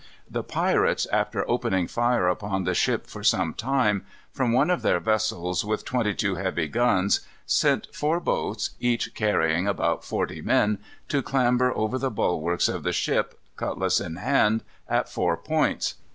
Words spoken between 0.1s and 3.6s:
The pirates, after opening fire upon the ship for some